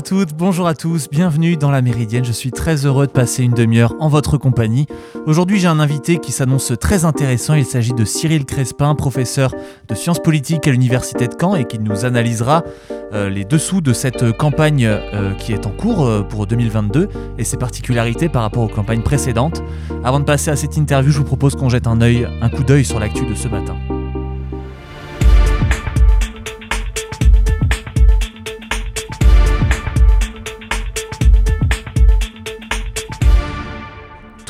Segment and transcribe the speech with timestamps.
[0.00, 2.24] Bonjour à toutes, bonjour à tous, bienvenue dans la Méridienne.
[2.24, 4.86] Je suis très heureux de passer une demi-heure en votre compagnie.
[5.26, 7.52] Aujourd'hui, j'ai un invité qui s'annonce très intéressant.
[7.52, 9.54] Il s'agit de Cyril Crespin, professeur
[9.88, 12.64] de sciences politiques à l'Université de Caen et qui nous analysera
[13.12, 17.44] euh, les dessous de cette campagne euh, qui est en cours euh, pour 2022 et
[17.44, 19.62] ses particularités par rapport aux campagnes précédentes.
[20.02, 22.86] Avant de passer à cette interview, je vous propose qu'on jette un, un coup d'œil
[22.86, 23.76] sur l'actu de ce matin.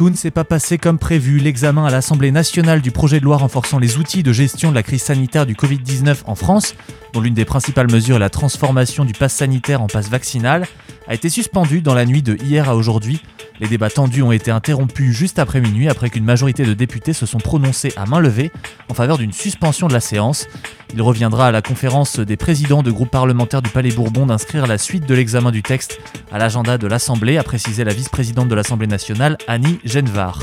[0.01, 1.41] Tout ne s'est pas passé comme prévu.
[1.41, 4.83] L'examen à l'Assemblée nationale du projet de loi renforçant les outils de gestion de la
[4.83, 6.75] crise sanitaire du Covid-19 en France,
[7.13, 10.67] dont l'une des principales mesures est la transformation du pass sanitaire en passe vaccinal,
[11.09, 13.21] a été suspendu dans la nuit de hier à aujourd'hui.
[13.59, 17.27] Les débats tendus ont été interrompus juste après minuit après qu'une majorité de députés se
[17.27, 18.51] sont prononcés à main levée
[18.89, 20.47] en faveur d'une suspension de la séance.
[20.95, 24.79] Il reviendra à la conférence des présidents de groupes parlementaires du Palais Bourbon d'inscrire la
[24.79, 26.01] suite de l'examen du texte
[26.33, 30.41] à l'agenda de l'Assemblée, a précisé la vice-présidente de l'Assemblée nationale, Annie Genvar.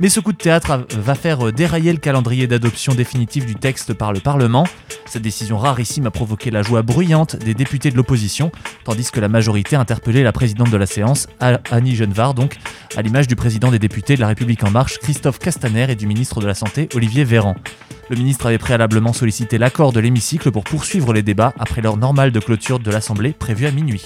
[0.00, 4.12] Mais ce coup de théâtre va faire dérailler le calendrier d'adoption définitif du texte par
[4.12, 4.66] le Parlement.
[5.04, 8.50] Cette décision rarissime a provoqué la joie bruyante des députés de l'opposition,
[8.84, 12.56] tandis que la majorité a interpellé la présidente de la séance, Annie Genvar, donc
[12.96, 16.06] à l'image du président des députés de La République En Marche, Christophe Castaner, et du
[16.06, 17.56] ministre de la Santé, Olivier Véran.
[18.08, 22.32] Le ministre avait préalablement sollicité l'accord de l'hémicycle pour poursuivre les débats après l'heure normale
[22.32, 24.02] de clôture de l'Assemblée prévue à minuit.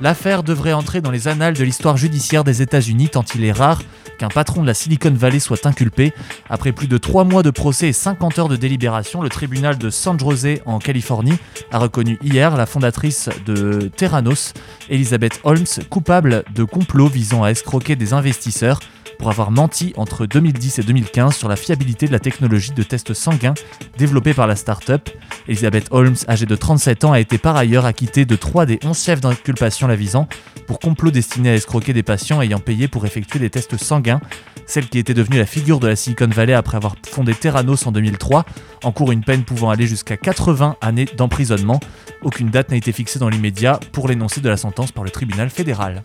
[0.00, 3.80] L'affaire devrait entrer dans les annales de l'histoire judiciaire des États-Unis tant il est rare
[4.18, 6.12] qu'un patron de la Silicon Valley soit inculpé.
[6.48, 9.90] Après plus de 3 mois de procès et 50 heures de délibération, le tribunal de
[9.90, 11.38] San Jose en Californie
[11.70, 14.52] a reconnu hier la fondatrice de Terranos,
[14.88, 18.80] Elizabeth Holmes, coupable de complot visant à escroquer des investisseurs
[19.18, 23.14] pour avoir menti entre 2010 et 2015 sur la fiabilité de la technologie de test
[23.14, 23.54] sanguin
[23.98, 25.08] développée par la start-up.
[25.48, 28.98] Elizabeth Holmes, âgée de 37 ans, a été par ailleurs acquittée de 3 des 11
[28.98, 30.28] chefs d'inculpation la visant
[30.66, 34.20] pour complot destiné à escroquer des patients ayant payé pour effectuer des tests sanguins.
[34.66, 37.92] Celle qui était devenue la figure de la Silicon Valley après avoir fondé Terranos en
[37.92, 38.44] 2003
[38.82, 41.80] encourt une peine pouvant aller jusqu'à 80 années d'emprisonnement.
[42.22, 45.50] Aucune date n'a été fixée dans l'immédiat pour l'énoncé de la sentence par le tribunal
[45.50, 46.02] fédéral.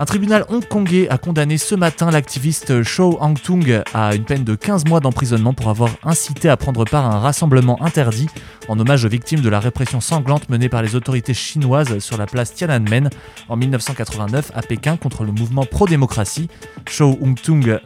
[0.00, 4.84] Un tribunal hongkongais a condamné ce matin l'activiste Shou Hangtung à une peine de 15
[4.84, 8.28] mois d'emprisonnement pour avoir incité à prendre part à un rassemblement interdit
[8.68, 12.26] en hommage aux victimes de la répression sanglante menée par les autorités chinoises sur la
[12.26, 13.10] place Tiananmen
[13.48, 16.48] en 1989 à Pékin contre le mouvement pro-démocratie.
[16.88, 17.80] Shou Hangtung,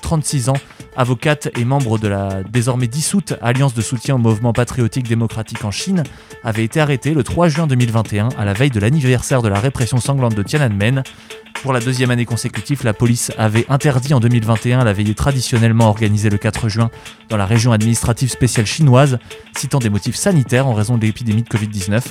[0.00, 0.56] 36 euh, ans,
[0.96, 5.70] avocate et membre de la désormais dissoute Alliance de soutien au mouvement patriotique démocratique en
[5.70, 6.02] Chine,
[6.42, 9.98] avait été arrêtée le 3 juin 2021 à la veille de l'anniversaire de la répression
[9.98, 11.02] sanglante de Tiananmen.
[11.62, 16.30] Pour la deuxième année consécutive, la police avait interdit en 2021 la veillée traditionnellement organisée
[16.30, 16.90] le 4 juin
[17.28, 19.18] dans la région administrative spéciale chinoise,
[19.56, 22.02] citant des motifs sanitaires en raison de l'épidémie de Covid-19.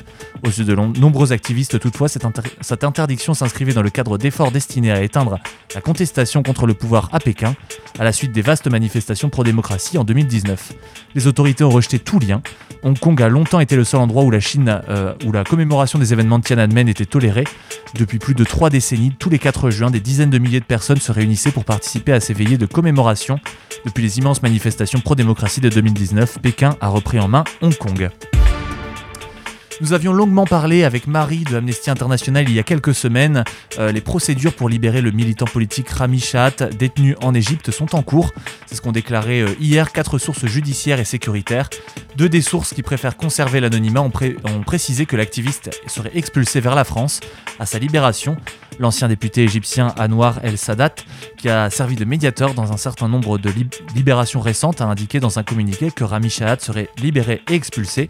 [0.43, 2.25] Aux yeux de nombreux activistes, toutefois, cette,
[2.61, 5.39] cette interdiction s'inscrivait dans le cadre d'efforts destinés à éteindre
[5.73, 7.55] la contestation contre le pouvoir à Pékin,
[7.99, 10.73] à la suite des vastes manifestations pro-démocratie en 2019.
[11.15, 12.41] Les autorités ont rejeté tout lien.
[12.83, 15.97] Hong Kong a longtemps été le seul endroit où la Chine, euh, où la commémoration
[15.97, 17.45] des événements de Tiananmen était tolérée.
[17.97, 20.99] Depuis plus de trois décennies, tous les 4 juin, des dizaines de milliers de personnes
[20.99, 23.39] se réunissaient pour participer à ces veillées de commémoration.
[23.85, 28.09] Depuis les immenses manifestations pro-démocratie de 2019, Pékin a repris en main Hong Kong.
[29.81, 33.43] Nous avions longuement parlé avec Marie de Amnesty International il y a quelques semaines.
[33.77, 38.01] Euh, les procédures pour libérer le militant politique Rami Shahat, détenu en Égypte, sont en
[38.01, 38.31] cours.
[38.67, 41.69] C'est ce qu'ont déclaré euh, hier quatre sources judiciaires et sécuritaires.
[42.15, 44.11] Deux des sources qui préfèrent conserver l'anonymat ont,
[44.65, 47.19] précisé que l'activiste serait expulsé vers la France
[47.59, 48.37] à sa libération.
[48.79, 50.95] L'ancien député égyptien Anwar El Sadat,
[51.37, 53.49] qui a servi de médiateur dans un certain nombre de
[53.95, 58.09] libérations récentes, a indiqué dans un communiqué que Rami Shahat serait libéré et expulsé.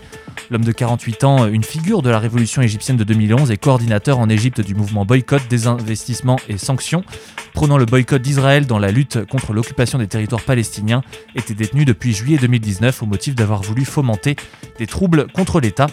[0.52, 4.28] L'homme de 48 ans, une figure de la révolution égyptienne de 2011 et coordinateur en
[4.28, 7.06] Égypte du mouvement boycott, désinvestissement et sanctions,
[7.54, 11.02] prônant le boycott d'Israël dans la lutte contre l'occupation des territoires palestiniens,
[11.34, 14.36] était détenu depuis juillet 2019 au motif d'avoir voulu fomenter
[14.80, 15.88] des troubles contre l'État.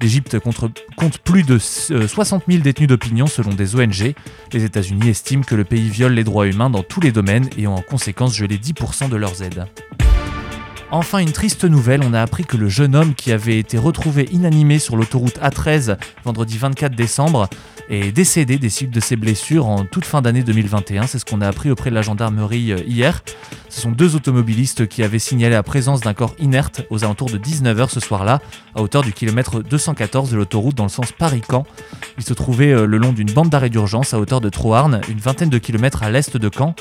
[0.00, 4.14] L'Égypte compte plus de 60 000 détenus d'opinion selon des ONG.
[4.52, 7.66] Les États-Unis estiment que le pays viole les droits humains dans tous les domaines et
[7.66, 9.66] ont en conséquence gelé 10% de leurs aides.
[10.90, 14.26] Enfin, une triste nouvelle, on a appris que le jeune homme qui avait été retrouvé
[14.32, 17.46] inanimé sur l'autoroute A13 vendredi 24 décembre
[17.90, 21.06] est décédé des suites de ses blessures en toute fin d'année 2021.
[21.06, 23.22] C'est ce qu'on a appris auprès de la gendarmerie euh, hier.
[23.68, 27.36] Ce sont deux automobilistes qui avaient signalé la présence d'un corps inerte aux alentours de
[27.36, 28.40] 19h ce soir-là,
[28.74, 31.66] à hauteur du kilomètre 214 de l'autoroute dans le sens Paris-Camp.
[32.16, 35.18] Il se trouvait euh, le long d'une bande d'arrêt d'urgence à hauteur de Troarn, une
[35.18, 36.74] vingtaine de kilomètres à l'est de Caen.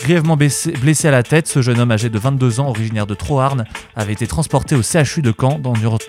[0.00, 3.64] Grièvement blessé à la tête, ce jeune homme âgé de 22 ans, originaire de Troarn,
[3.94, 5.60] avait été transporté au CHU de Caen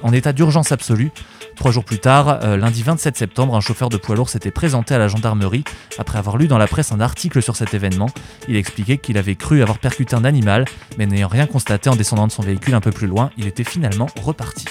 [0.02, 1.12] en état d'urgence absolue.
[1.58, 4.96] Trois jours plus tard, euh, lundi 27 septembre, un chauffeur de poids lourd s'était présenté
[4.96, 5.66] à la gendarmerie
[5.98, 8.10] après avoir lu dans la presse un article sur cet événement.
[8.48, 10.66] Il expliquait qu'il avait cru avoir percuté un animal,
[10.98, 13.66] mais n'ayant rien constaté en descendant de son véhicule un peu plus loin, il était
[13.66, 14.66] finalement reparti.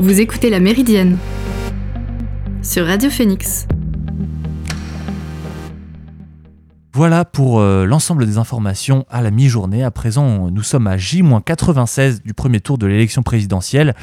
[0.00, 1.16] Vous écoutez La Méridienne
[2.62, 3.68] sur Radio Phoenix.
[6.92, 9.84] Voilà pour euh, l'ensemble des informations à la mi-journée.
[9.84, 13.94] À présent, nous sommes à J-96 du premier tour de l'élection présidentielle.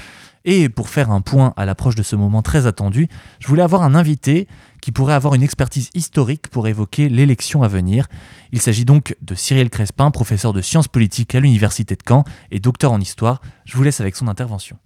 [0.48, 3.08] Et pour faire un point à l'approche de ce moment très attendu,
[3.40, 4.48] je voulais avoir un invité
[4.80, 8.06] qui pourrait avoir une expertise historique pour évoquer l'élection à venir.
[8.52, 12.60] Il s'agit donc de Cyril Crespin, professeur de sciences politiques à l'Université de Caen et
[12.60, 13.42] docteur en histoire.
[13.66, 14.78] Je vous laisse avec son intervention.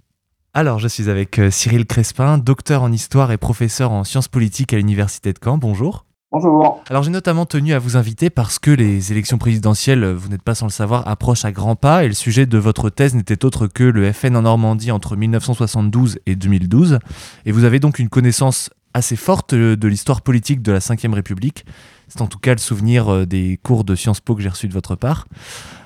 [0.53, 4.73] Alors, je suis avec euh, Cyril Crespin, docteur en histoire et professeur en sciences politiques
[4.73, 5.57] à l'Université de Caen.
[5.57, 6.05] Bonjour.
[6.31, 6.83] Bonjour.
[6.91, 10.53] Alors j'ai notamment tenu à vous inviter parce que les élections présidentielles, vous n'êtes pas
[10.53, 13.65] sans le savoir, approchent à grands pas et le sujet de votre thèse n'était autre
[13.65, 16.99] que le FN en Normandie entre 1972 et 2012.
[17.47, 21.65] Et vous avez donc une connaissance assez forte de l'histoire politique de la Ve République.
[22.09, 24.67] C'est en tout cas le souvenir euh, des cours de Sciences Po que j'ai reçus
[24.67, 25.25] de votre part.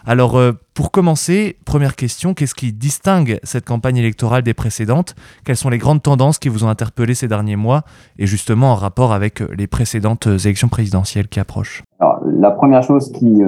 [0.05, 5.15] Alors, euh, pour commencer, première question, qu'est-ce qui distingue cette campagne électorale des précédentes?
[5.45, 7.83] Quelles sont les grandes tendances qui vous ont interpellé ces derniers mois?
[8.17, 11.83] Et justement en rapport avec euh, les précédentes élections présidentielles qui approchent.
[12.25, 13.41] La première chose qui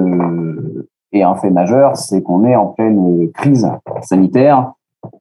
[1.12, 3.68] est un fait majeur, c'est qu'on est en pleine crise
[4.02, 4.72] sanitaire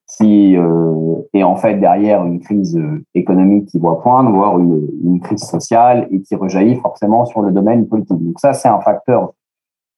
[0.07, 5.19] qui euh, est en fait derrière une crise euh, économique qui voit poindre, voire une,
[5.21, 8.21] crise sociale et qui rejaillit forcément sur le domaine politique.
[8.21, 9.33] Donc ça, c'est un facteur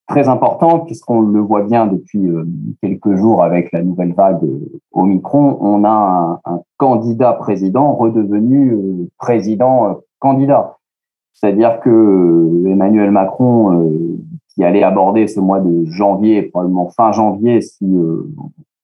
[0.07, 2.45] très important puisqu'on le voit bien depuis euh,
[2.81, 4.39] quelques jours avec la nouvelle vague
[4.94, 10.77] Omicron, on a un, candidat président redevenu euh, président candidat.
[11.33, 13.92] C'est-à-dire que Emmanuel Macron,
[14.50, 17.86] qui allait aborder ce mois de janvier, probablement fin janvier, si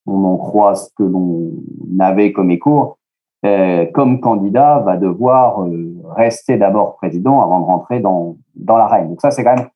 [0.06, 1.52] on en croit ce que l'on
[2.00, 2.98] avait comme écho,
[3.46, 9.10] euh, comme candidat, va devoir euh, rester d'abord président avant de rentrer dans, dans l'arène.
[9.10, 9.68] Donc ça, c'est quand même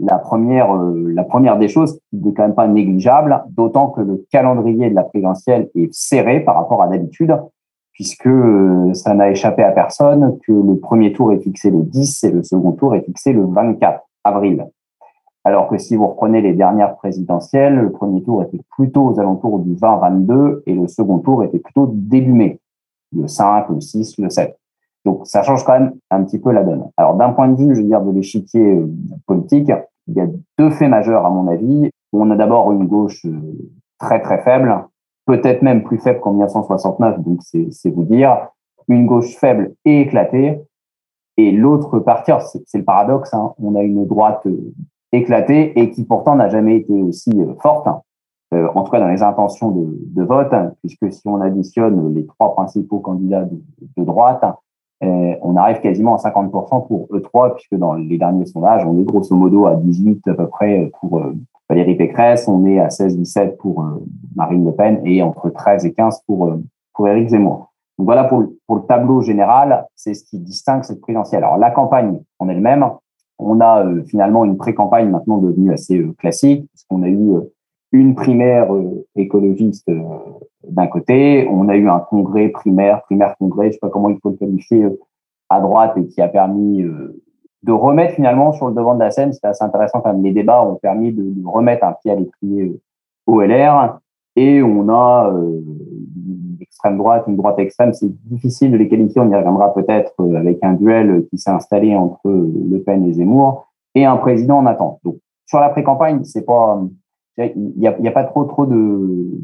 [0.00, 4.00] la première, euh, la première des choses qui n'est quand même pas négligeable, d'autant que
[4.00, 7.36] le calendrier de la présidentielle est serré par rapport à d'habitude,
[7.92, 8.28] puisque
[8.92, 12.42] ça n'a échappé à personne que le premier tour est fixé le 10 et le
[12.42, 14.66] second tour est fixé le 24 avril.
[15.46, 19.60] Alors que si vous reprenez les dernières présidentielles, le premier tour était plutôt aux alentours
[19.60, 22.58] du 20-22 et le second tour était plutôt début mai,
[23.14, 24.58] le 5, le 6, le 7.
[25.04, 26.90] Donc ça change quand même un petit peu la donne.
[26.96, 28.90] Alors d'un point de vue, je veux dire, de l'échiquier euh,
[29.24, 29.70] politique,
[30.08, 30.26] il y a
[30.58, 31.90] deux faits majeurs à mon avis.
[32.12, 33.38] On a d'abord une gauche euh,
[34.00, 34.84] très très faible,
[35.26, 38.48] peut-être même plus faible qu'en 1969, donc c'est vous dire,
[38.88, 40.60] une gauche faible et éclatée.
[41.36, 42.32] Et l'autre partie,
[42.64, 44.72] c'est le paradoxe, hein, on a une droite euh,
[45.12, 47.88] éclatée et qui pourtant n'a jamais été aussi euh, forte,
[48.54, 52.54] euh, en tout cas dans les intentions de, vote, puisque si on additionne les trois
[52.54, 54.44] principaux candidats de, droite,
[55.04, 59.04] euh, on arrive quasiment à 50% pour E3, puisque dans les derniers sondages, on est
[59.04, 61.20] grosso modo à 18 à peu près pour
[61.68, 63.84] Valérie Pécresse, on est à 16-17 pour
[64.34, 66.52] Marine Le Pen et entre 13 et 15 pour,
[66.94, 67.72] pour Éric Zemmour.
[67.98, 71.44] Donc voilà pour, pour le tableau général, c'est ce qui distingue cette présidentielle.
[71.44, 72.88] Alors la campagne en elle-même,
[73.38, 77.52] on a euh, finalement une pré-campagne maintenant devenue assez euh, classique, puisqu'on a eu euh,
[77.92, 78.68] une primaire
[79.14, 79.88] écologiste
[80.68, 84.18] d'un côté, on a eu un congrès primaire, primaire congrès, je sais pas comment il
[84.20, 84.86] faut le qualifier,
[85.48, 86.82] à droite et qui a permis
[87.62, 90.32] de remettre finalement sur le devant de la scène, c'était assez intéressant quand même, les
[90.32, 92.78] débats ont permis de, remettre un pied à l'étrier
[93.24, 94.00] au LR
[94.34, 95.32] et on a
[96.86, 99.20] extrême droite, une droite extrême, c'est difficile de les qualifier.
[99.20, 103.12] On y reviendra peut-être euh, avec un duel qui s'est installé entre Le Pen et
[103.12, 105.00] Zemmour et un président en attente.
[105.04, 105.16] Donc,
[105.46, 106.80] sur la pré-campagne, c'est pas,
[107.38, 108.76] il n'y a, pas trop trop de,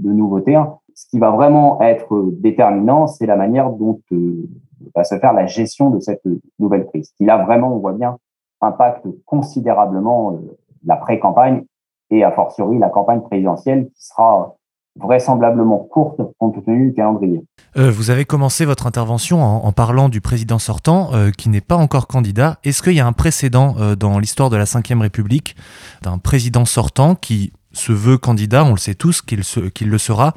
[0.05, 0.55] nouveautés.
[0.55, 0.75] Hein.
[0.95, 4.49] Ce qui va vraiment être déterminant, c'est la manière dont euh,
[4.95, 6.23] va se faire la gestion de cette
[6.59, 7.11] nouvelle crise.
[7.17, 8.19] Qui là vraiment, on voit bien,
[8.61, 11.65] impacte considérablement euh, la pré-campagne
[12.11, 14.55] et a fortiori la campagne présidentielle qui sera
[15.01, 17.43] vraisemblablement courte compte tenu du calendrier.
[17.77, 21.77] Euh, vous avez commencé votre intervention en, parlant du président sortant euh, qui n'est pas
[21.77, 22.59] encore candidat.
[22.65, 25.57] Est-ce qu'il y a un précédent euh, dans l'histoire de la Ve République
[26.03, 30.35] d'un président sortant qui se veut candidat, on le sait tous qu'il le sera,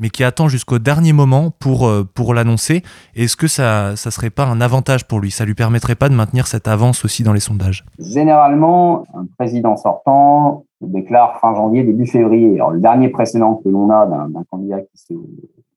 [0.00, 2.82] mais qui attend jusqu'au dernier moment pour, pour l'annoncer
[3.14, 5.30] Est-ce que ça ne serait pas un avantage pour lui?
[5.30, 7.84] Ça lui permettrait pas de maintenir cette avance aussi dans les sondages?
[7.98, 12.58] Généralement, un président sortant déclare fin janvier, début février.
[12.72, 15.14] Le dernier précédent que l'on a d'un candidat qui se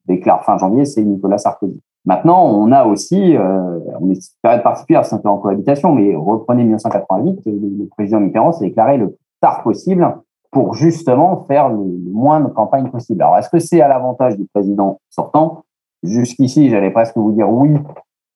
[0.06, 1.80] déclare fin janvier, c'est Nicolas Sarkozy.
[2.06, 5.94] Maintenant, on a aussi, euh, on est une période particulière, c'est un peu en cohabitation,
[5.94, 10.16] mais reprenez 1988, le, président Mitterrand s'est déclaré le tard possible
[10.50, 13.22] pour justement faire le, moins de campagne possible.
[13.22, 15.64] Alors, est-ce que c'est à l'avantage du président sortant?
[16.02, 17.76] Jusqu'ici, j'allais presque vous dire oui,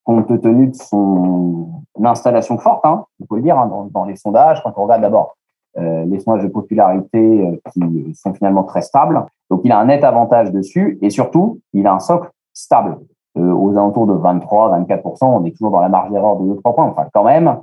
[0.03, 1.69] compte tenu de son
[2.03, 5.35] installation forte, hein, il faut le dire, hein, dans, les sondages, quand on regarde d'abord
[5.77, 9.25] euh, les sondages de popularité euh, qui sont finalement très stables.
[9.49, 12.99] Donc, il a un net avantage dessus et surtout, il a un socle stable.
[13.37, 16.75] Euh, aux alentours de 23, 24% On est toujours dans la marge d'erreur de 2-3
[16.75, 16.85] points.
[16.85, 17.59] Enfin, quand même,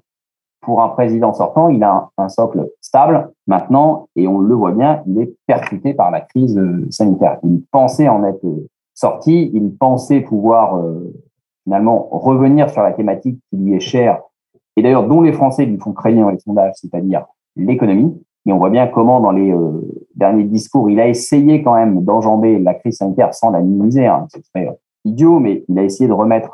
[0.62, 5.02] pour un président sortant, il a un, socle stable maintenant et on le voit bien,
[5.06, 7.38] il est percuté par la crise euh, sanitaire.
[7.42, 8.44] Il pensait en être
[8.94, 11.12] sorti, il pensait pouvoir euh,
[11.64, 14.20] finalement revenir sur la thématique qui lui est chère
[14.76, 17.26] et d'ailleurs dont les Français lui font craigner dans les sondages, c'est-à-dire
[17.56, 18.18] l'économie.
[18.46, 19.54] Et on voit bien comment dans les
[20.16, 24.06] derniers discours, il a essayé quand même d'enjamber la crise sanitaire sans la minimiser.
[24.06, 24.26] Hein
[25.04, 26.50] idiot, mais il a essayé de remettre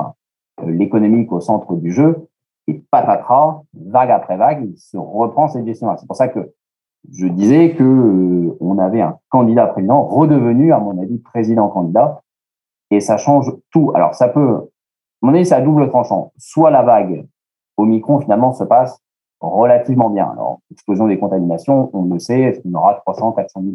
[0.61, 2.28] euh, l'économique au centre du jeu.
[2.69, 5.97] Et patatras, vague après vague, il se reprend cette gestion-là.
[5.99, 6.53] C'est pour ça que
[7.11, 12.23] je disais que euh, on avait un candidat président redevenu, à mon avis, président candidat,
[12.91, 13.93] et ça change tout.
[13.95, 14.71] Alors ça peut,
[15.23, 16.33] à mon avis, c'est à double tranchant.
[16.37, 17.27] Soit la vague
[17.77, 19.01] au micron finalement se passe
[19.41, 20.29] relativement bien.
[20.31, 23.75] Alors, explosion des contaminations, on le sait, on aura 300, 400 000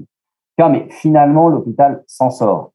[0.58, 2.73] cas, mais finalement l'hôpital s'en sort.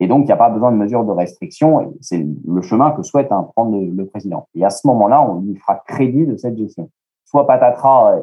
[0.00, 1.94] Et donc, il n'y a pas besoin de mesures de restriction.
[2.00, 4.46] C'est le chemin que souhaite hein, prendre le, président.
[4.54, 6.90] Et à ce moment-là, on lui fera crédit de cette gestion.
[7.24, 8.20] Soit patatras,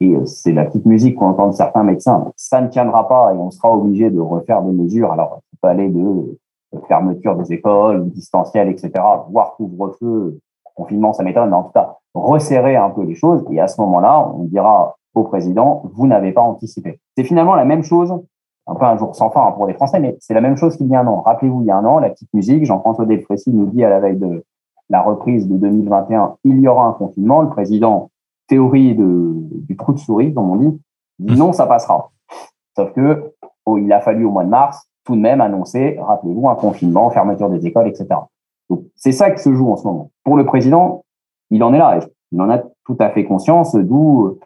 [0.00, 3.34] et euh, c'est la petite musique qu'on entend de certains médecins, ça ne tiendra pas
[3.34, 5.12] et on sera obligé de refaire des mesures.
[5.12, 8.92] Alors, ça peut aller de euh, fermeture des écoles, distanciel, etc.,
[9.30, 10.38] voire couvre-feu,
[10.74, 13.44] confinement, ça m'étonne, mais en tout cas, resserrer un peu les choses.
[13.50, 17.00] Et à ce moment-là, on dira au président, vous n'avez pas anticipé.
[17.16, 18.14] C'est finalement la même chose
[18.68, 20.86] un peu un jour sans fin pour les Français, mais c'est la même chose qu'il
[20.88, 21.22] y a un an.
[21.22, 24.00] Rappelez-vous, il y a un an, la petite musique, Jean-François Delfrécy nous dit à la
[24.00, 24.44] veille de
[24.90, 27.42] la reprise de 2021, il y aura un confinement.
[27.42, 28.10] Le président,
[28.46, 29.32] théorie de,
[29.66, 30.80] du trou de souris, comme on dit,
[31.18, 32.10] dit non, ça passera.
[32.76, 33.32] Sauf que
[33.66, 37.08] oh, il a fallu au mois de mars tout de même annoncer, rappelez-vous, un confinement,
[37.08, 38.08] fermeture des écoles, etc.
[38.68, 40.10] Donc c'est ça qui se joue en ce moment.
[40.22, 41.04] Pour le président,
[41.50, 41.98] il en est là,
[42.30, 44.38] il en a tout à fait conscience, d'où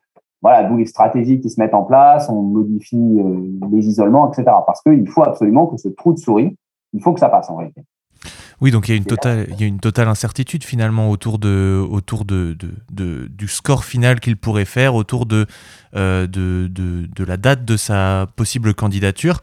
[0.43, 4.45] voilà, d'où les stratégies qui se mettent en place, on modifie euh, les isolements, etc.
[4.67, 6.57] Parce qu'il faut absolument que ce trou de souris,
[6.93, 7.83] il faut que ça passe en réalité.
[8.62, 11.40] Oui, donc il y a une totale, il y a une totale incertitude finalement autour
[11.40, 12.57] de, autour de,
[12.92, 15.47] de, du score final qu'il pourrait faire, autour de,
[15.97, 19.40] euh, de, de, la date de sa possible candidature.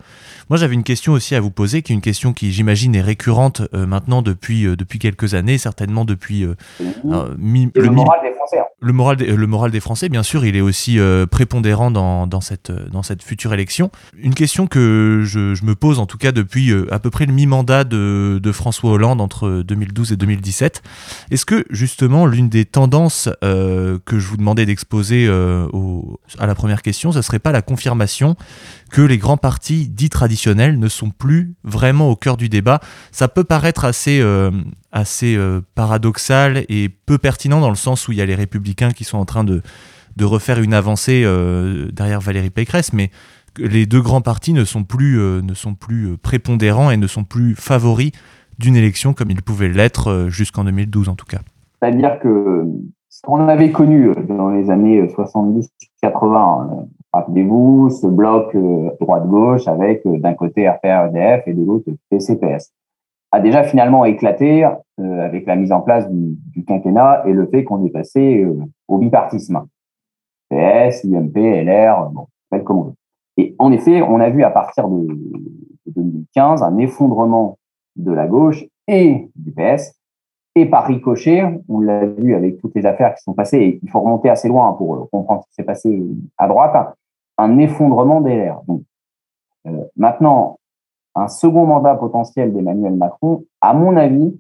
[0.49, 3.01] Moi, j'avais une question aussi à vous poser, qui est une question qui, j'imagine, est
[3.01, 6.45] récurrente euh, maintenant depuis, depuis quelques années, certainement depuis
[6.79, 8.59] le moral des Français.
[8.59, 8.69] Hein.
[8.81, 12.27] Le moral, des, le moral des Français, bien sûr, il est aussi euh, prépondérant dans,
[12.27, 13.91] dans, cette, dans cette future élection.
[14.17, 17.25] Une question que je, je me pose, en tout cas depuis euh, à peu près
[17.25, 20.83] le mi-mandat de, de, François Hollande entre 2012 et 2017,
[21.31, 26.81] est-ce que justement l'une des tendances euh, que je vous demandais d'exposer à la première
[26.81, 28.35] question, ce serait pas la confirmation
[28.91, 32.79] que les grands partis dits traditionnels ne sont plus vraiment au cœur du débat?
[33.11, 34.51] Ça peut paraître assez, euh,
[34.91, 38.91] assez euh, paradoxal et peu pertinent dans le sens où il y a les républicains
[38.91, 39.61] qui sont en train de,
[40.15, 43.11] de refaire une avancée euh, derrière Valérie Pécresse, mais
[43.57, 47.55] les deux grands partis ne sont plus, ne sont plus prépondérants et ne sont plus
[47.55, 48.11] favoris
[48.59, 51.39] d'une élection comme ils pouvaient l'être jusqu'en 2012 en tout cas.
[51.81, 52.65] C'est-à-dire que
[53.09, 60.19] ce qu'on avait connu dans les années 70-80, Rappelez-vous, ce bloc euh, droite-gauche avec euh,
[60.19, 62.71] d'un côté RPR-EDF et de l'autre PCPS
[63.31, 67.63] a déjà finalement éclaté euh, avec la mise en place du, quinquennat et le fait
[67.63, 68.45] qu'on est passé
[68.87, 69.65] au bipartisme.
[70.49, 72.27] PS, UMP, LR, bon,
[72.63, 72.93] comme on veut.
[73.37, 75.07] Et en effet, on a vu à partir de,
[75.87, 77.57] 2015 un effondrement
[77.95, 79.95] de la gauche et du PS.
[80.55, 83.89] Et par ricochet, on l'a vu avec toutes les affaires qui sont passées, et il
[83.89, 86.01] faut remonter assez loin pour comprendre ce qui s'est passé
[86.37, 86.95] à droite,
[87.37, 88.61] un effondrement des LR.
[89.67, 90.57] Euh, maintenant,
[91.15, 94.39] un second mandat potentiel d'Emmanuel Macron, à mon avis,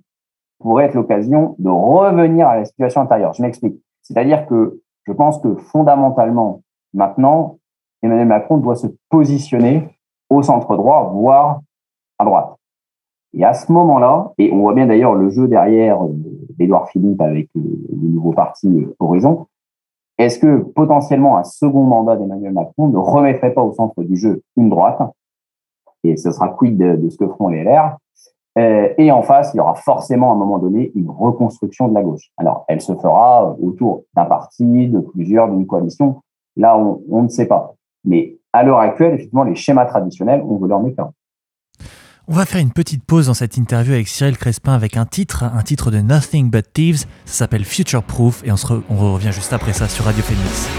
[0.59, 3.33] pourrait être l'occasion de revenir à la situation antérieure.
[3.33, 3.81] Je m'explique.
[4.01, 6.61] C'est-à-dire que je pense que fondamentalement,
[6.93, 7.57] maintenant,
[8.01, 9.87] Emmanuel Macron doit se positionner
[10.29, 11.61] au centre droit, voire
[12.17, 12.58] à droite.
[13.33, 16.09] Et à ce moment-là, et on voit bien d'ailleurs le jeu derrière euh,
[16.57, 19.47] d'Edouard Philippe avec euh, le nouveau parti Horizon,
[20.17, 24.41] est-ce que potentiellement un second mandat d'Emmanuel Macron ne remettrait pas au centre du jeu
[24.57, 25.01] une droite?
[26.03, 27.97] Et ce sera quid de, ce que feront les LR.
[28.57, 31.93] Euh, et en face, il y aura forcément à un moment donné une reconstruction de
[31.93, 32.31] la gauche.
[32.37, 36.21] Alors, elle se fera autour d'un parti, de plusieurs, d'une coalition.
[36.57, 37.75] Là, on, ne sait pas.
[38.03, 41.09] Mais à l'heure actuelle, effectivement, les schémas traditionnels, on veut leur mettre
[42.31, 45.43] On va faire une petite pause dans cette interview avec Cyril Crespin avec un titre,
[45.43, 47.05] un titre de Nothing But Thieves.
[47.25, 50.69] Ça s'appelle Future Proof et on, revient juste après ça sur Radio Phoenix.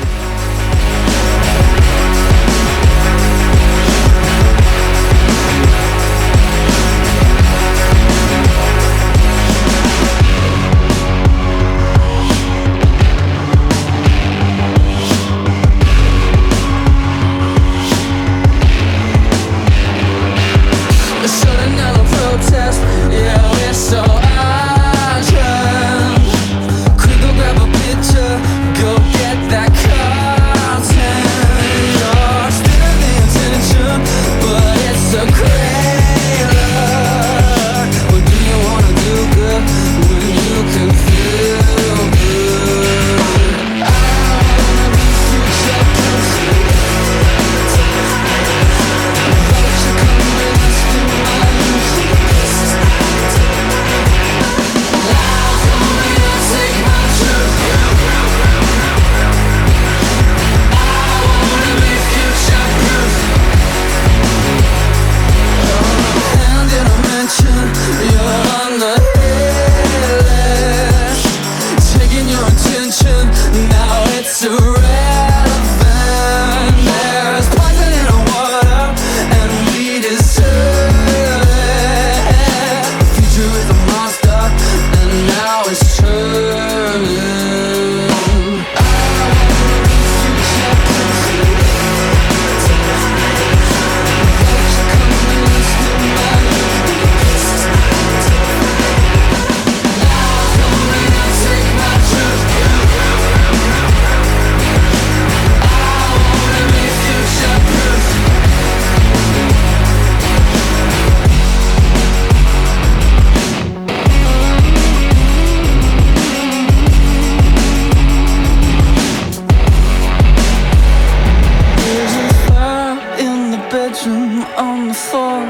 [123.80, 125.40] bedroom on the floor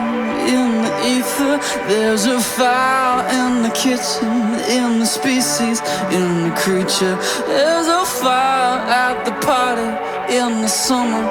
[0.56, 1.54] in the ether.
[1.90, 4.34] There's a fire in the kitchen,
[4.78, 5.78] in the species,
[6.16, 7.16] in the creature.
[7.50, 9.90] There's a fire at the party
[10.38, 11.24] in the summer,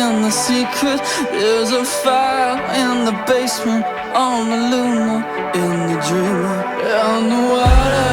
[0.00, 1.00] in the secret.
[1.30, 3.84] There's a fire in the basement
[4.26, 5.20] on the lunar,
[5.62, 6.58] in the dreamer,
[7.00, 8.11] in the water.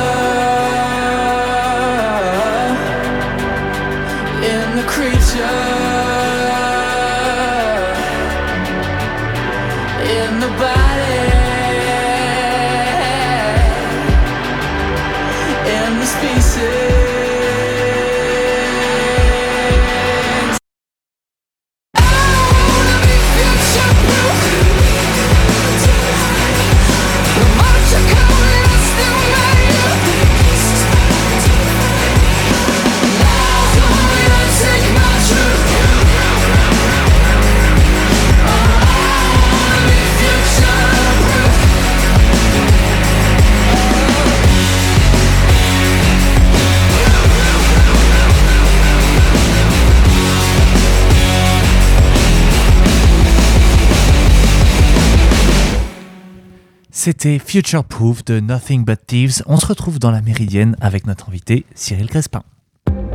[57.02, 59.42] C'était Future Proof de Nothing But Thieves.
[59.46, 62.44] On se retrouve dans la Méridienne avec notre invité Cyril Crespin.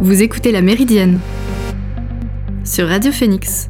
[0.01, 1.21] Vous écoutez la Méridienne
[2.65, 3.69] sur Radio Phoenix.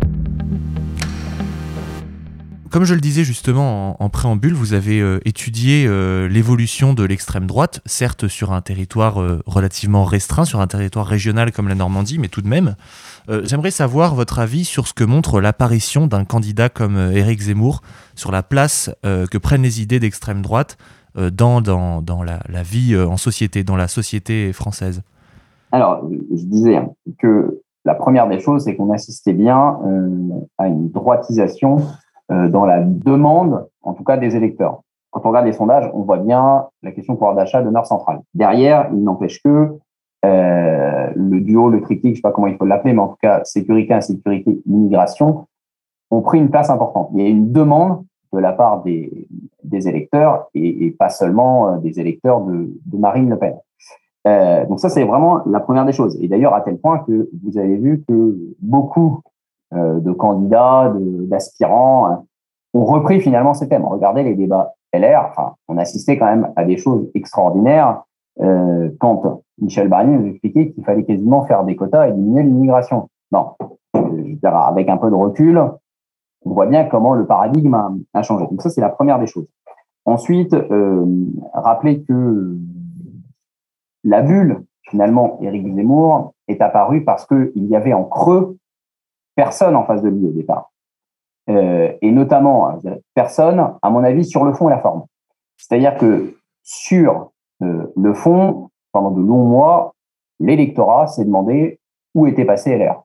[2.75, 7.47] Comme je le disais justement en, préambule, vous avez euh, étudié euh, l'évolution de l'extrême
[7.47, 12.19] droite, certes sur un territoire euh, relativement restreint, sur un territoire régional comme la Normandie,
[12.19, 12.75] mais tout de même.
[13.45, 17.81] J'aimerais savoir votre avis sur ce que montre l'apparition d'un candidat comme Éric Zemmour
[18.17, 20.77] sur la place que prennent les idées d'extrême droite
[21.15, 25.03] dans, dans, dans la, vie en société, dans la société française
[25.73, 26.83] Alors, je disais
[27.19, 29.79] que la première des choses, c'est qu'on assistait bien
[30.59, 31.79] à une droitisation
[32.51, 34.81] dans la demande, en tout cas des électeurs.
[35.11, 38.21] Quand on regarde les sondages, on voit bien la question pouvoir d'achat demeure centrale.
[38.35, 39.79] Derrière, il n'empêche que
[40.25, 43.19] le duo, le triptyque, je ne sais pas comment il faut l'appeler, mais en tout
[43.21, 45.47] cas, sécurité, insécurité, immigration,
[46.11, 47.11] ont pris une place importante.
[47.15, 49.27] Il y a une demande de la part des,
[49.89, 53.57] électeurs et, pas seulement euh, des électeurs de, Marine Le Pen.
[54.27, 56.17] Euh, donc ça, c'est vraiment la première des choses.
[56.21, 59.34] Et d'ailleurs, à tel point que vous avez vu que beaucoup euh,
[59.73, 62.25] de candidats, d'aspirants hein,
[62.75, 63.85] ont repris finalement ces thèmes.
[63.85, 65.27] Regardez les débats LR.
[65.31, 68.03] Enfin, on assistait quand même à des choses extraordinaires
[68.41, 73.09] euh, quand Michel Barnier nous expliquait qu'il fallait quasiment faire des quotas et diminuer l'immigration.
[73.33, 73.55] Non,
[73.95, 75.59] je veux dire, avec un peu de recul,
[76.45, 78.47] on voit bien comment le paradigme a, changé.
[78.47, 79.47] Donc ça, c'est la première des choses.
[80.05, 81.07] Ensuite, euh,
[81.55, 82.57] rappeler que
[84.03, 88.59] la bulle, finalement, Éric Zemmour, est apparue parce qu'il y avait en creux
[89.35, 90.71] personne en face de lui au départ.
[91.51, 92.79] Euh, et notamment,
[93.15, 95.05] personne, à mon avis, sur le fond et la forme.
[95.57, 97.31] C'est-à-dire que sur
[97.63, 99.95] euh, le fond, pendant de longs mois,
[100.41, 101.79] l'électorat s'est demandé
[102.15, 103.03] où était passé LR.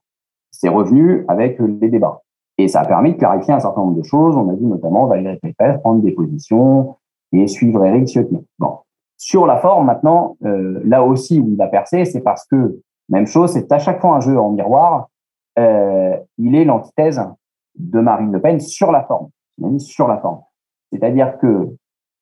[0.51, 2.21] C'est revenu avec les débats.
[2.57, 4.35] Et ça a permis de clarifier un certain nombre de choses.
[4.35, 6.97] On a vu notamment Valérie Pécresse prendre des positions
[7.31, 8.37] et suivre Éric Ciotti.
[8.57, 8.79] Bon.
[9.17, 13.27] Sur la forme, maintenant, euh, là aussi où il a percé, c'est parce que, même
[13.27, 15.09] chose, c'est à chaque fois un jeu en miroir.
[15.59, 17.21] Euh, il est l'antithèse
[17.75, 19.29] de Marine Le Pen sur la forme.
[19.77, 20.41] Sur la forme.
[20.91, 21.75] C'est-à-dire que,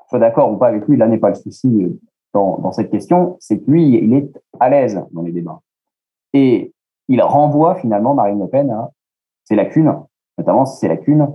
[0.10, 2.00] soit d'accord ou pas avec lui, là n'est pas le souci euh,
[2.34, 5.62] dans, cette question, c'est que lui, il est à l'aise dans les débats.
[6.34, 6.74] Et
[7.08, 8.92] il renvoie finalement Marine Le Pen à
[9.46, 9.94] ses lacunes,
[10.38, 11.28] notamment ses lacunes,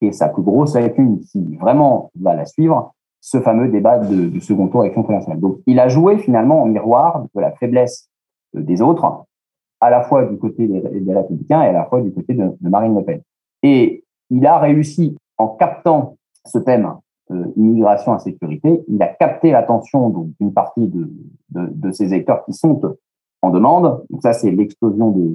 [0.00, 4.68] et sa plus grosse lacune, qui vraiment va la suivre, ce fameux débat de, second
[4.68, 5.40] tour élection présidentielle.
[5.40, 8.08] Donc, il a joué finalement en miroir de la faiblesse
[8.54, 9.26] des autres,
[9.80, 12.94] à la fois du côté des, Républicains et à la fois du côté de, Marine
[12.94, 13.20] Le Pen.
[13.62, 16.94] Et il a réussi, en captant ce thème
[17.30, 21.10] euh, immigration et sécurité, il a capté l'attention d'une partie de,
[21.50, 22.80] de, de ces électeurs qui sont
[23.42, 24.04] en demande.
[24.10, 25.28] Donc ça, c'est l'explosion de,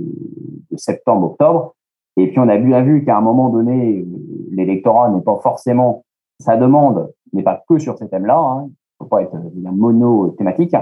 [0.71, 1.75] de septembre-octobre.
[2.17, 4.05] Et puis on a bien vu qu'à un moment donné,
[4.51, 6.03] l'électorat n'est pas forcément
[6.39, 8.37] sa demande n'est pas que sur ces thèmes-là.
[8.37, 8.65] Hein.
[8.65, 10.75] Il ne faut pas être mono-thématique.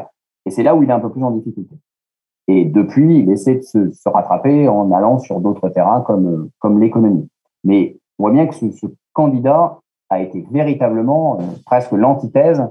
[0.45, 1.76] Et c'est là où il est un peu plus en difficulté.
[2.47, 7.27] Et depuis, il essaie de se, rattraper en allant sur d'autres terrains comme, comme l'économie.
[7.63, 12.63] Mais on voit bien que ce, candidat a été véritablement euh, presque l'antithèse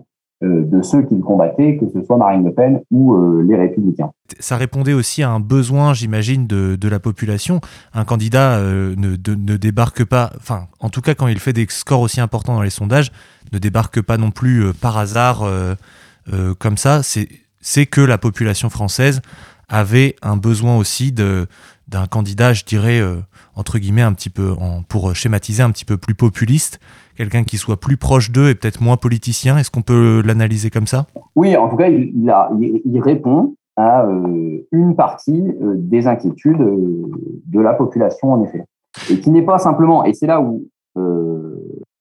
[0.42, 3.56] euh, de ceux qui le combattaient, que ce soit Marine Le Pen ou euh, les
[3.56, 4.10] Républicains.
[4.38, 7.60] Ça répondait aussi à un besoin, j'imagine, de, de, la population.
[7.92, 11.66] Un candidat euh, ne, ne, débarque pas, enfin, en tout cas, quand il fait des
[11.68, 13.12] scores aussi importants dans les sondages,
[13.52, 15.44] ne débarque pas non plus par hasard
[16.58, 17.02] comme ça.
[17.02, 19.20] C'est que la population française
[19.70, 23.00] avait un besoin aussi d'un candidat, je dirais,
[23.56, 24.54] entre guillemets, un petit peu,
[24.88, 26.80] pour schématiser, un petit peu plus populiste,
[27.20, 30.86] quelqu'un qui soit plus proche d'eux et peut-être moins politicien Est-ce qu'on peut l'analyser comme
[30.86, 31.06] ça?
[31.36, 37.10] Oui, en tout cas, il, répond à euh, une partie euh, des inquiétudes euh,
[37.46, 38.64] de la population, en effet.
[39.10, 40.66] Et qui n'est pas simplement, et c'est là où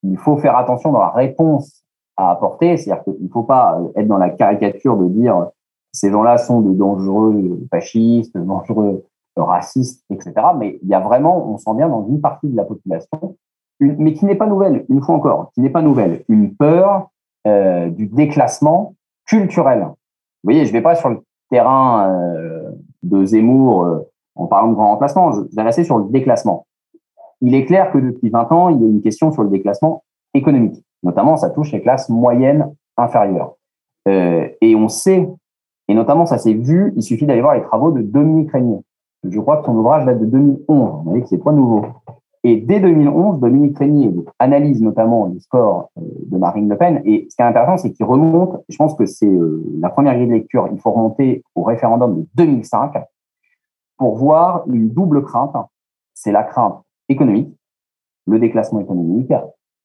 [0.03, 1.83] il faut faire attention dans la réponse
[2.17, 5.47] à apporter, c'est-à-dire qu'il ne faut pas être dans la caricature de dire
[5.91, 10.33] ces gens-là sont de dangereux fascistes, dangereux racistes, etc.
[10.57, 13.35] Mais il y a vraiment, on sent bien dans une partie de la population
[13.79, 17.09] mais qui n'est pas nouvelle, une fois encore, qui n'est pas nouvelle, une peur
[17.47, 19.81] euh, du déclassement culturel.
[19.81, 19.95] Vous
[20.43, 22.71] voyez, je ne vais pas sur le terrain euh,
[23.03, 23.99] de Zemmour euh,
[24.35, 26.65] en parlant de grand remplacement, je vais rester sur le déclassement.
[27.41, 30.03] Il est clair que depuis 20 ans, il y a une question sur le déclassement
[30.33, 30.83] économique.
[31.03, 33.53] Notamment, ça touche les classes moyennes inférieures.
[34.05, 35.29] Et on sait,
[35.89, 38.79] et notamment ça s'est vu, il suffit d'aller voir les travaux de Dominique Régnier.
[39.27, 40.63] Je crois que son ouvrage date de 2011.
[40.67, 41.83] Vous voyez que c'est pas nouveau.
[42.43, 47.01] Et dès 2011, Dominique Régnier analyse notamment les scores euh, de Marine Le Pen.
[47.05, 50.13] Et ce qui est intéressant, c'est qu'il remonte, je pense que c'est euh, la première
[50.13, 52.93] grille de lecture, il faut remonter au référendum de 2005
[53.97, 55.55] pour voir une double crainte.
[56.13, 57.53] C'est la crainte économique,
[58.27, 59.33] le déclassement économique.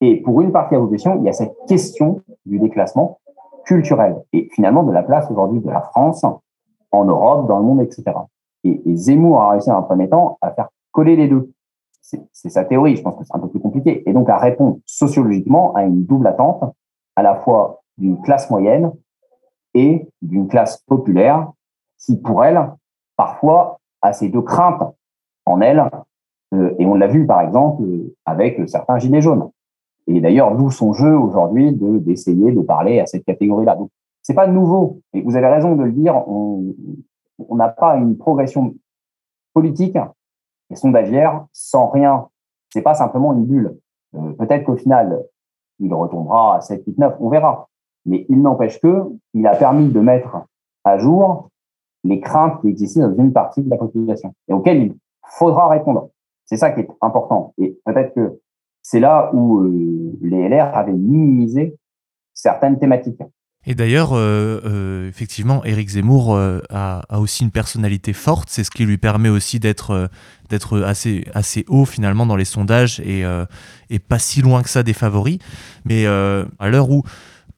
[0.03, 3.21] Et pour une partie de la population, il y a cette question du déclassement
[3.65, 6.25] culturel et finalement de la place aujourd'hui de la France
[6.91, 8.05] en Europe, dans le monde, etc.
[8.63, 11.51] Et, Zemmour a réussi en un premier temps à faire coller les deux
[12.33, 14.79] c'est sa théorie, je pense que c'est un peu plus compliqué, et donc à répondre
[14.87, 16.63] sociologiquement à une double attente,
[17.17, 18.93] à la fois d'une classe moyenne
[19.75, 21.51] et d'une classe populaire,
[21.99, 22.73] qui pour elle,
[23.17, 24.83] parfois, a ces deux craintes
[25.47, 25.91] en elle,
[26.53, 27.83] euh, et on l'a vu par exemple
[28.27, 29.51] avec certains gilets jaunes.
[30.07, 33.77] Et d'ailleurs, d'où son jeu aujourd'hui de d'essayer de parler à cette catégorie-là.
[33.77, 33.91] Donc,
[34.23, 35.01] c'est pas nouveau.
[35.13, 36.17] Et vous avez raison de le dire.
[36.29, 38.75] On n'a pas une progression
[39.55, 39.99] politique
[40.71, 42.29] et sondagière sans rien.
[42.71, 43.79] C'est pas simplement une bulle.
[44.15, 45.25] Euh, peut-être qu'au final,
[45.79, 47.69] il retombera à 7, 8, 9, on verra.
[48.07, 50.37] Mais il n'empêche que il a permis de mettre
[50.85, 51.49] à jour
[52.05, 56.11] les craintes qui existaient dans une partie de la population et auxquelles il faudra répondre.
[56.45, 57.55] C'est ça qui est important.
[57.59, 58.41] Et peut-être que
[58.85, 61.77] c'est là où euh, les LR avaient minimisé
[62.35, 63.23] certaines thématiques.
[63.67, 68.51] Et d'ailleurs, euh, euh, effectivement, Éric Zemmour a, a, aussi une personnalité forte.
[68.51, 70.11] C'est ce qui lui permet aussi d'être
[70.51, 73.23] d'être assez assez haut finalement dans les sondages et,
[73.89, 75.39] et pas si loin que ça des favoris.
[75.87, 77.05] Mais à l'heure où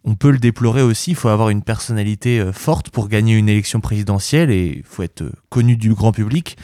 [0.04, 3.80] on peut le déplorer aussi, il faut avoir une personnalité forte pour gagner une élection
[3.80, 6.56] présidentielle et il faut être connu du grand public.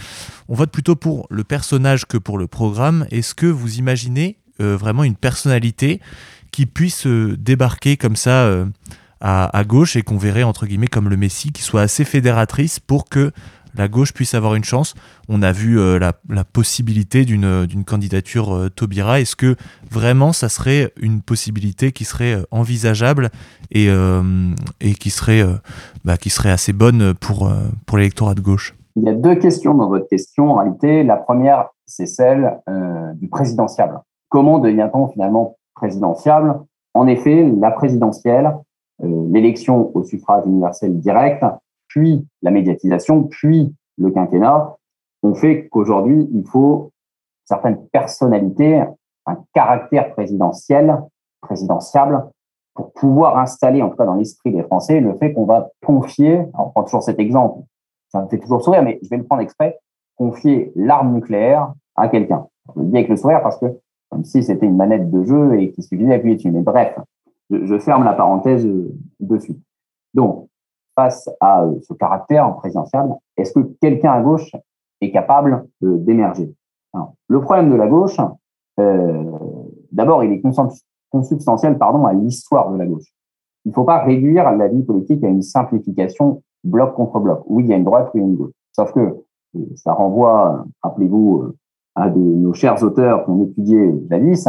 [0.48, 3.06] On vote plutôt pour le personnage que pour le programme.
[3.10, 6.00] Est-ce que vous imaginez vraiment une personnalité
[6.50, 8.66] qui puisse débarquer comme ça
[9.20, 12.80] à, à, gauche et qu'on verrait entre guillemets comme le Messie, qui soit assez fédératrice
[12.80, 13.32] pour que
[13.76, 14.94] la gauche puisse avoir une chance.
[15.28, 19.20] On a vu euh, la, possibilité d'une candidature euh, Taubira.
[19.20, 19.56] Est-ce que
[19.90, 23.30] vraiment ça serait une possibilité qui serait euh, envisageable
[23.70, 23.88] et,
[24.80, 25.42] et qui, serait,
[26.04, 27.50] bah, qui serait assez bonne pour,
[27.86, 28.74] pour l'électorat de gauche?
[28.96, 31.02] Il y a deux questions dans votre question en réalité.
[31.04, 32.58] La première, c'est celle
[33.14, 33.98] du présidentiable.
[34.32, 36.58] Comment devient-on finalement présidentiable
[36.94, 38.56] En effet, la présidentielle,
[38.98, 41.44] l'élection au suffrage universel direct,
[41.86, 44.74] puis la médiatisation, puis le quinquennat,
[45.22, 46.92] ont fait qu'aujourd'hui, il faut
[47.44, 48.82] certaines personnalités,
[49.26, 51.02] un caractère présidentiel,
[51.42, 52.26] présidentiable,
[52.72, 56.46] pour pouvoir installer, en tout cas dans l'esprit des Français, le fait qu'on va confier,
[56.58, 57.64] on prend toujours cet exemple,
[58.08, 59.78] ça me fait toujours sourire, mais je vais le prendre exprès,
[60.16, 62.46] confier l'arme nucléaire à quelqu'un.
[62.74, 63.66] Je le dis avec le sourire parce que,
[64.12, 66.50] comme si c'était une manette de jeu et qu'il suffisait d'appuyer dessus.
[66.50, 66.98] Mais bref,
[67.50, 68.68] je, ferme la parenthèse
[69.18, 69.56] dessus.
[70.12, 70.48] Donc,
[70.94, 73.06] face à euh, ce caractère présidentiel,
[73.38, 74.54] est-ce que quelqu'un à gauche
[75.00, 76.52] est capable d'émerger?
[77.28, 78.18] Le problème de la gauche,
[78.78, 79.24] euh,
[79.90, 80.42] d'abord, il est
[81.10, 83.10] consubstantiel pardon, à l'histoire de la gauche.
[83.64, 87.44] Il ne faut pas réduire la vie politique à une simplification bloc contre bloc.
[87.46, 88.52] Oui, il y a une droite, oui, il y a une gauche.
[88.72, 91.54] Sauf que euh, ça renvoie, rappelez-vous,
[91.94, 94.48] à de nos chers auteurs qui ont étudié Davis,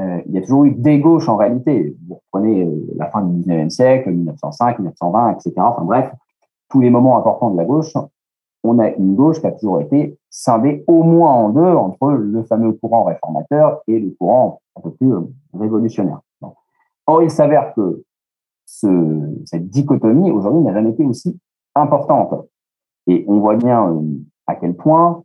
[0.00, 1.96] euh, il y a toujours eu des gauches en réalité.
[2.08, 5.52] Vous reprenez euh, la fin du 19e siècle, 1905, 1920, etc.
[5.58, 6.12] Enfin bref,
[6.68, 7.94] tous les moments importants de la gauche,
[8.62, 12.42] on a une gauche qui a toujours été scindée au moins en deux entre le
[12.44, 15.20] fameux courant réformateur et le courant un peu plus euh,
[15.58, 16.20] révolutionnaire.
[17.06, 18.04] Or, il s'avère que
[18.66, 18.86] ce,
[19.44, 21.38] cette dichotomie aujourd'hui n'a jamais été aussi
[21.74, 22.46] importante.
[23.06, 23.92] Et on voit bien
[24.46, 25.24] à quel point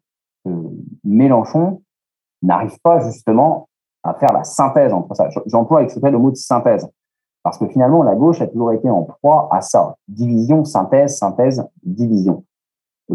[1.03, 1.81] Mélenchon
[2.41, 3.67] n'arrive pas justement
[4.03, 5.29] à faire la synthèse entre ça.
[5.47, 6.87] J'emploie exprès le mot de synthèse.
[7.43, 9.95] Parce que finalement, la gauche a toujours été en proie à ça.
[10.07, 12.43] Division, synthèse, synthèse, division.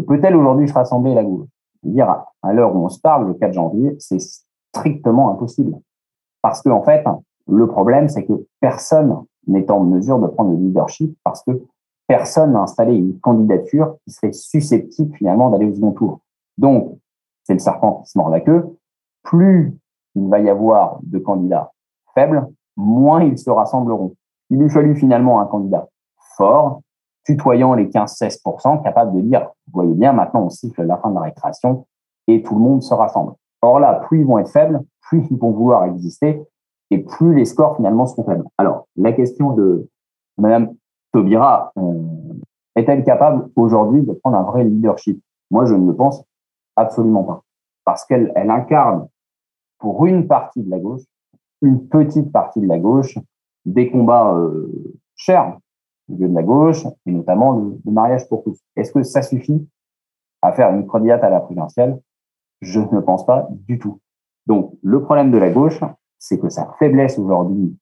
[0.07, 1.47] Peut-elle aujourd'hui se rassembler la gauche?
[1.83, 4.21] Dire, à l'heure où on se parle, le 4 janvier, c'est
[4.73, 5.77] strictement impossible.
[6.41, 7.03] Parce que, en fait,
[7.47, 11.61] le problème, c'est que personne n'est en mesure de prendre le leadership parce que
[12.07, 16.19] personne n'a installé une candidature qui serait susceptible finalement d'aller au second tour.
[16.57, 16.97] Donc,
[17.43, 18.77] c'est le serpent qui se mord la queue.
[19.23, 19.77] Plus
[20.15, 21.71] il va y avoir de candidats
[22.13, 24.15] faibles, moins ils se rassembleront.
[24.49, 25.87] Il lui fallut finalement un candidat
[26.35, 26.81] fort,
[27.23, 31.15] tutoyant les 15-16%, capable de dire, vous voyez bien, maintenant on siffle la fin de
[31.15, 31.85] la récréation
[32.27, 33.33] et tout le monde se rassemble.
[33.61, 36.43] Or là, plus ils vont être faibles, plus ils vont vouloir exister
[36.89, 38.45] et plus les scores finalement seront faibles.
[38.57, 39.87] Alors, la question de
[40.37, 40.73] Madame
[41.13, 42.33] Taubira, euh,
[42.75, 45.21] est-elle capable aujourd'hui de prendre un vrai leadership?
[45.51, 46.23] Moi, je ne le pense
[46.81, 47.43] absolument pas.
[47.85, 49.07] Parce qu'elle elle incarne
[49.79, 51.01] pour une partie de la gauche,
[51.61, 53.17] une petite partie de la gauche,
[53.65, 55.57] des combats euh, chers
[56.09, 58.59] au de la gauche, et notamment le, mariage pour tous.
[58.75, 59.67] Est-ce que ça suffit
[60.41, 61.99] à faire une candidate à la présidentielle?
[62.61, 63.99] Je ne pense pas du tout.
[64.45, 65.79] Donc, le problème de la gauche,
[66.19, 67.75] c'est que sa faiblesse aujourd'hui,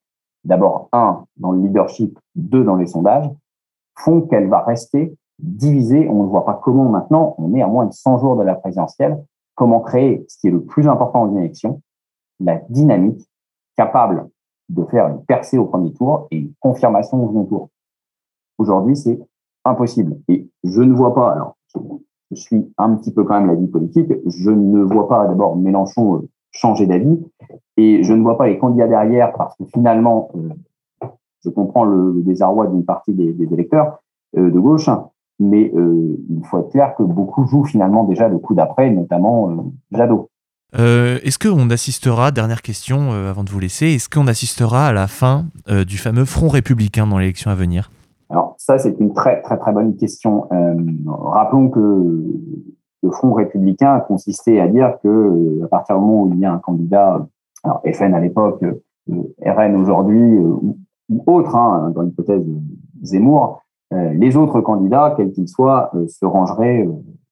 [0.44, 3.30] d'abord, un, dans le leadership, deux, dans les sondages,
[3.98, 6.08] font qu'elle va rester divisée.
[6.10, 8.56] On ne voit pas comment maintenant, on est à moins de 100 jours de la
[8.56, 9.24] présidentielle,
[9.56, 11.82] comment créer ce qui est le plus important en élection,
[12.40, 13.28] la dynamique
[13.76, 14.30] capable
[14.70, 17.70] de faire une percée au premier tour et une confirmation au second tour.
[18.58, 19.20] Aujourd'hui, c'est
[19.66, 20.18] impossible.
[20.28, 21.56] Et je ne vois pas, alors,
[22.32, 25.56] je suis un petit peu quand même la vie politique, je ne vois pas d'abord
[25.56, 27.20] Mélenchon euh, changer d'avis
[27.78, 31.08] et je ne vois pas les candidats derrière parce que finalement, euh,
[31.44, 34.00] je comprends le, désarroi d'une partie des, électeurs
[34.38, 34.90] euh, de gauche,
[35.40, 40.30] mais il faut être clair que beaucoup jouent finalement déjà le coup d'après, notamment Jadot.
[40.78, 44.94] Euh, est-ce qu'on assistera, dernière question euh, avant de vous laisser, est-ce qu'on assistera à
[44.94, 47.92] la fin euh, du fameux front républicain dans l'élection à venir?
[48.30, 50.48] Alors ça, c'est une très très très bonne question.
[51.08, 51.80] rappelons que
[53.02, 56.54] le front républicain consistait à dire que à partir du moment où il y a
[56.54, 57.26] un candidat,
[57.64, 58.64] alors FN à l'époque,
[59.08, 60.78] RN aujourd'hui ou,
[61.26, 62.44] autre, hein, dans l'hypothèse
[63.02, 66.88] Zemmour, les autres candidats, quels qu'ils soient, se rangeraient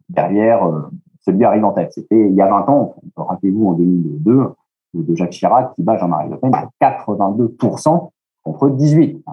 [0.10, 0.90] derrière
[1.20, 1.94] celui arrive en tête.
[1.94, 4.54] C'était il y a 20 ans, rappelez-vous en 2002,
[4.94, 8.10] de Jacques Chirac qui bat Jean-Marie Le Pen à 82%
[8.44, 9.24] contre 18.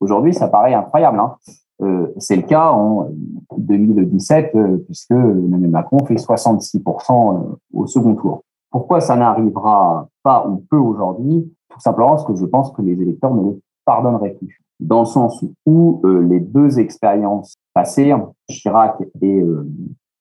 [0.00, 1.18] Aujourd'hui, ça paraît incroyable.
[1.20, 1.36] Hein.
[1.82, 3.08] Euh, c'est le cas en
[3.56, 8.42] 2017, euh, puisque Emmanuel Macron fait 66% euh, au second tour.
[8.70, 11.52] Pourquoi ça n'arrivera pas ou peu aujourd'hui?
[11.68, 14.62] Tout simplement parce que je pense que les électeurs ne le pardonneraient plus.
[14.80, 18.12] Dans le sens où les deux expériences passées,
[18.48, 19.42] Chirac et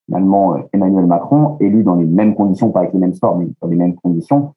[0.05, 3.67] finalement Emmanuel Macron, élus dans les mêmes conditions, pas avec les mêmes sports, mais dans
[3.67, 4.53] les mêmes conditions,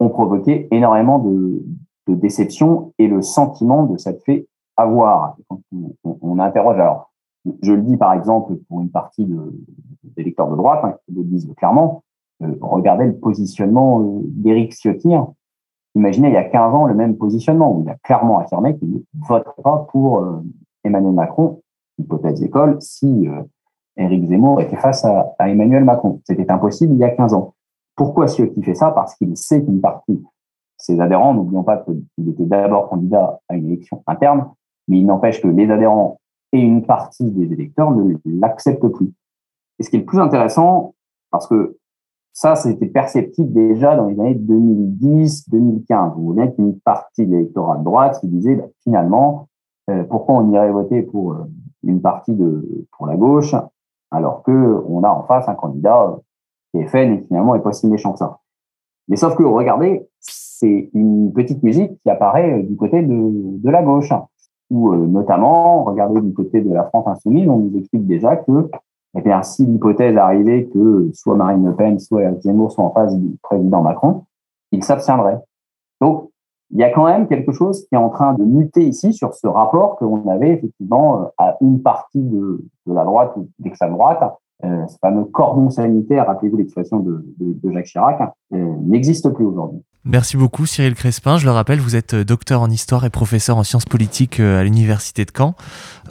[0.00, 1.62] ont provoqué énormément de,
[2.08, 5.36] de déception et le sentiment de s'être fait avoir.
[5.48, 5.60] Quand
[6.04, 7.12] on, interroge, alors,
[7.62, 9.52] je le dis par exemple pour une partie de,
[10.16, 12.02] des lecteurs de droite, hein, qui le disent clairement,
[12.42, 15.14] euh, regardez le positionnement euh, d'Éric Ciotti.
[15.14, 15.32] Hein.
[15.94, 18.92] Imaginez il y a 15 ans le même positionnement, où il a clairement affirmé qu'il
[18.92, 20.42] ne voterait pas pour euh,
[20.84, 21.60] Emmanuel Macron,
[21.98, 23.42] hypothèse d'école, si euh,
[23.96, 26.20] Éric Zemmour était face à, à Emmanuel Macron.
[26.24, 27.54] C'était impossible il y a 15 ans.
[27.94, 28.90] Pourquoi Ciotti fait ça?
[28.90, 30.22] Parce qu'il sait qu'une partie
[30.82, 34.50] ses adhérents, n'oublions pas qu'il était d'abord candidat à une élection interne,
[34.88, 36.18] mais il n'empêche que les adhérents
[36.52, 39.12] et une partie des électeurs ne l'acceptent plus.
[39.78, 40.94] Et ce qui est le plus intéressant,
[41.30, 41.78] parce que
[42.32, 46.14] ça, c'était perceptible déjà dans les années 2010-2015.
[46.14, 49.48] Vous voyez qu'une partie de l'électorat de droite qui disait bah, finalement,
[49.90, 51.44] euh, pourquoi on irait voter pour euh,
[51.82, 53.54] une partie de pour la gauche
[54.10, 56.16] alors que on a en face un candidat
[56.70, 58.38] qui est FN et finalement est pas si méchant que ça.
[59.08, 63.70] Mais sauf que regardez, c'est une petite musique qui apparaît euh, du côté de, de
[63.70, 64.12] la gauche,
[64.72, 68.70] euh, notamment, regardez du côté de la France insoumise, on nous explique déjà que
[69.16, 72.90] eh bien, si l'hypothèse arrivait que soit Marine Le Pen, soit Eric Zemmour sont en
[72.90, 74.24] face du président Macron,
[74.70, 75.38] ils s'abstiendraient.
[76.00, 76.30] Donc,
[76.70, 79.34] il y a quand même quelque chose qui est en train de muter ici sur
[79.34, 83.92] ce rapport qu'on avait effectivement euh, à une partie de, de la droite ou d'extrême
[83.92, 84.22] droite
[84.64, 87.24] euh, ce fameux cordon sanitaire, rappelez-vous l'expression de,
[87.72, 88.20] Jacques Chirac,
[88.52, 89.80] euh, n'existe plus aujourd'hui.
[90.04, 91.36] Merci beaucoup Cyril Crespin.
[91.36, 94.62] Je le rappelle, vous êtes euh, docteur en histoire et professeur en sciences politiques à
[94.62, 95.54] l'université de Caen.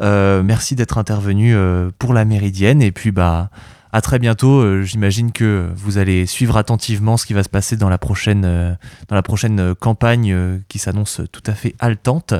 [0.01, 1.53] merci d'être intervenu
[1.97, 3.49] pour la Méridienne et puis bah
[3.93, 4.59] à très bientôt.
[4.59, 8.43] Euh, j'imagine que vous allez suivre attentivement ce qui va se passer dans la prochaine,
[8.45, 8.73] euh,
[9.07, 12.33] dans la prochaine euh, campagne qui s'annonce tout à fait haletante,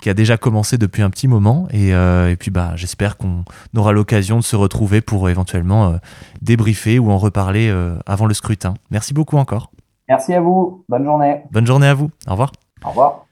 [0.00, 1.68] qui a déjà commencé depuis un petit moment.
[1.70, 3.44] Et, et puis, bah, j'espère qu'on
[3.76, 5.98] aura l'occasion de se retrouver pour éventuellement
[6.42, 7.74] débriefer ou en reparler
[8.06, 8.74] avant le scrutin.
[8.90, 9.70] Merci beaucoup encore.
[10.08, 10.84] Merci à vous.
[10.88, 11.42] Bonne journée.
[11.50, 12.10] Bonne journée à vous.
[12.26, 12.52] Au revoir.
[12.84, 13.24] Au revoir.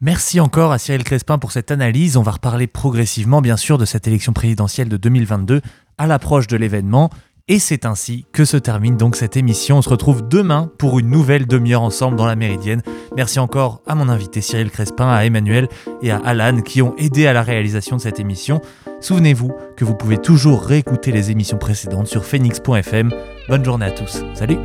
[0.00, 2.16] Merci encore à Cyril Crespin pour cette analyse.
[2.16, 5.62] On va reparler progressivement, bien sûr, de cette élection présidentielle de 2022
[5.98, 7.10] à l'approche de l'événement.
[7.46, 9.76] Et c'est ainsi que se termine donc cette émission.
[9.76, 12.80] On se retrouve demain pour une nouvelle demi-heure ensemble dans la Méridienne.
[13.16, 15.68] Merci encore à mon invité Cyril Crespin, à Emmanuel
[16.00, 18.62] et à Alan qui ont aidé à la réalisation de cette émission.
[19.00, 23.12] Souvenez-vous que vous pouvez toujours réécouter les émissions précédentes sur phoenix.fm.
[23.50, 24.24] Bonne journée à tous.
[24.32, 24.56] Salut